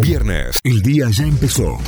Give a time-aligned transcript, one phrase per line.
[0.00, 1.78] Viernes, el día ya empezó.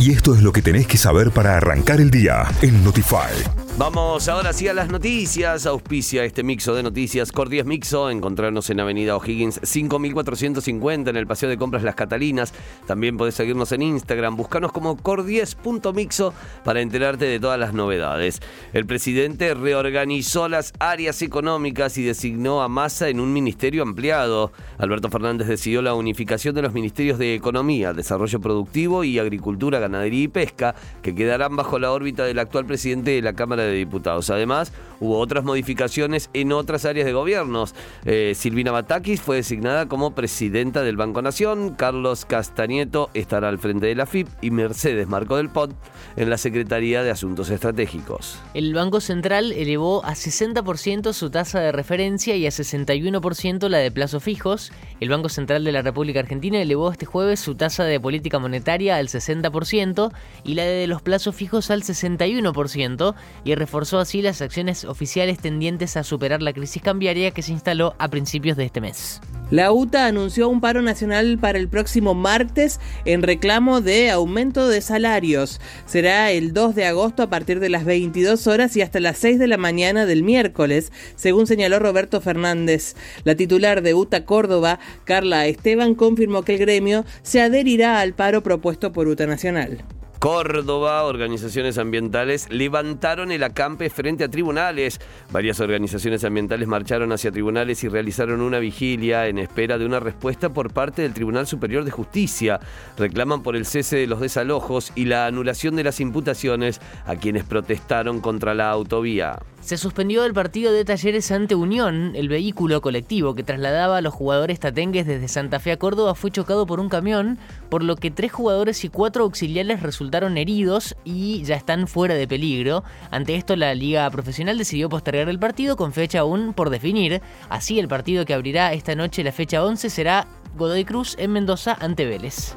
[0.00, 3.67] Y esto es lo que tenés que saber para arrancar el día en Notify.
[3.78, 5.64] Vamos ahora sí a las noticias.
[5.64, 7.30] Auspicia este mixo de noticias.
[7.30, 8.10] Cordies Mixo.
[8.10, 12.52] Encontrarnos en Avenida O'Higgins 5450 en el Paseo de Compras Las Catalinas.
[12.88, 14.34] También podés seguirnos en Instagram.
[14.34, 16.34] Buscanos como cordies.mixo
[16.64, 18.42] para enterarte de todas las novedades.
[18.72, 24.50] El presidente reorganizó las áreas económicas y designó a Massa en un ministerio ampliado.
[24.78, 30.24] Alberto Fernández decidió la unificación de los ministerios de Economía, Desarrollo Productivo y Agricultura, Ganadería
[30.24, 33.76] y Pesca, que quedarán bajo la órbita del actual presidente de la Cámara de de
[33.76, 34.30] Diputados.
[34.30, 37.74] Además, hubo otras modificaciones en otras áreas de gobiernos.
[38.04, 43.86] Eh, Silvina Batakis fue designada como presidenta del Banco Nación, Carlos Castañeto estará al frente
[43.86, 45.74] de la FIP y Mercedes Marco del Pot
[46.16, 48.38] en la Secretaría de Asuntos Estratégicos.
[48.54, 53.90] El Banco Central elevó a 60% su tasa de referencia y a 61% la de
[53.90, 54.72] plazos fijos.
[55.00, 58.96] El Banco Central de la República Argentina elevó este jueves su tasa de política monetaria
[58.96, 60.12] al 60%
[60.44, 63.14] y la de los plazos fijos al 61%
[63.44, 67.94] y reforzó así las acciones oficiales tendientes a superar la crisis cambiaria que se instaló
[67.98, 69.20] a principios de este mes.
[69.50, 74.82] La UTA anunció un paro nacional para el próximo martes en reclamo de aumento de
[74.82, 75.58] salarios.
[75.86, 79.38] Será el 2 de agosto a partir de las 22 horas y hasta las 6
[79.38, 82.94] de la mañana del miércoles, según señaló Roberto Fernández.
[83.24, 88.42] La titular de UTA Córdoba, Carla Esteban, confirmó que el gremio se adherirá al paro
[88.42, 89.82] propuesto por UTA Nacional.
[90.18, 95.00] Córdoba, organizaciones ambientales levantaron el acampe frente a tribunales.
[95.30, 100.52] Varias organizaciones ambientales marcharon hacia tribunales y realizaron una vigilia en espera de una respuesta
[100.52, 102.58] por parte del Tribunal Superior de Justicia.
[102.96, 107.44] Reclaman por el cese de los desalojos y la anulación de las imputaciones a quienes
[107.44, 109.38] protestaron contra la autovía.
[109.68, 112.12] Se suspendió el partido de talleres ante Unión.
[112.16, 116.30] El vehículo colectivo que trasladaba a los jugadores tatengues desde Santa Fe a Córdoba fue
[116.30, 117.38] chocado por un camión,
[117.68, 122.26] por lo que tres jugadores y cuatro auxiliares resultaron heridos y ya están fuera de
[122.26, 122.82] peligro.
[123.10, 127.20] Ante esto, la Liga Profesional decidió postergar el partido con fecha aún por definir.
[127.50, 130.26] Así, el partido que abrirá esta noche la fecha 11 será
[130.56, 132.56] Godoy Cruz en Mendoza ante Vélez.